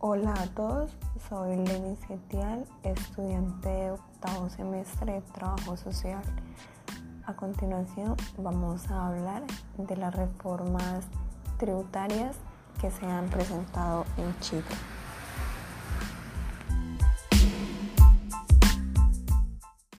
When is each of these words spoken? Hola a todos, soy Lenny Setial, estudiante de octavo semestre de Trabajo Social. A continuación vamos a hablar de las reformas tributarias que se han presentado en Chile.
Hola 0.00 0.32
a 0.32 0.46
todos, 0.54 0.92
soy 1.28 1.56
Lenny 1.56 1.96
Setial, 2.06 2.64
estudiante 2.84 3.68
de 3.68 3.90
octavo 3.90 4.48
semestre 4.48 5.14
de 5.14 5.20
Trabajo 5.22 5.76
Social. 5.76 6.22
A 7.26 7.34
continuación 7.34 8.14
vamos 8.36 8.88
a 8.92 9.08
hablar 9.08 9.42
de 9.76 9.96
las 9.96 10.14
reformas 10.14 11.04
tributarias 11.58 12.36
que 12.80 12.92
se 12.92 13.06
han 13.06 13.28
presentado 13.28 14.04
en 14.18 14.38
Chile. 14.38 14.62